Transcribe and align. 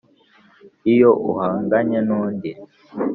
iyo 0.93 1.09
uhanganye 1.29 1.99
n’undi 2.07 2.51